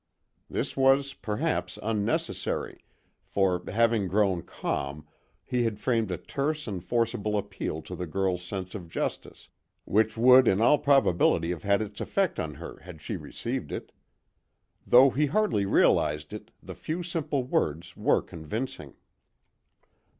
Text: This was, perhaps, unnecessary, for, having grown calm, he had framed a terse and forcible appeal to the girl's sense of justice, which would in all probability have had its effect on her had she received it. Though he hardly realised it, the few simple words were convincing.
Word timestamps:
This 0.49 0.75
was, 0.75 1.13
perhaps, 1.13 1.77
unnecessary, 1.83 2.79
for, 3.23 3.61
having 3.67 4.07
grown 4.07 4.41
calm, 4.41 5.05
he 5.45 5.61
had 5.61 5.77
framed 5.77 6.09
a 6.09 6.17
terse 6.17 6.65
and 6.65 6.83
forcible 6.83 7.37
appeal 7.37 7.83
to 7.83 7.95
the 7.95 8.07
girl's 8.07 8.41
sense 8.41 8.73
of 8.73 8.89
justice, 8.89 9.47
which 9.85 10.17
would 10.17 10.47
in 10.47 10.59
all 10.59 10.79
probability 10.79 11.51
have 11.51 11.61
had 11.61 11.83
its 11.83 12.01
effect 12.01 12.39
on 12.39 12.55
her 12.55 12.79
had 12.79 12.99
she 12.99 13.15
received 13.15 13.71
it. 13.71 13.91
Though 14.87 15.11
he 15.11 15.27
hardly 15.27 15.67
realised 15.67 16.33
it, 16.33 16.49
the 16.63 16.73
few 16.73 17.03
simple 17.03 17.43
words 17.43 17.95
were 17.95 18.23
convincing. 18.23 18.95